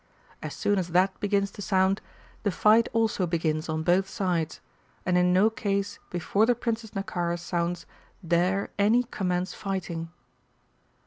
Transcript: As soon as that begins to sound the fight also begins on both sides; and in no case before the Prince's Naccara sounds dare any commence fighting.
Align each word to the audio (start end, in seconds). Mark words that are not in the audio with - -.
As 0.41 0.55
soon 0.55 0.79
as 0.79 0.87
that 0.87 1.19
begins 1.19 1.51
to 1.51 1.61
sound 1.61 2.01
the 2.41 2.49
fight 2.49 2.89
also 2.91 3.27
begins 3.27 3.69
on 3.69 3.83
both 3.83 4.09
sides; 4.09 4.59
and 5.05 5.15
in 5.15 5.31
no 5.31 5.51
case 5.51 5.99
before 6.09 6.47
the 6.47 6.55
Prince's 6.55 6.95
Naccara 6.95 7.37
sounds 7.37 7.85
dare 8.27 8.71
any 8.79 9.03
commence 9.03 9.53
fighting. 9.53 10.09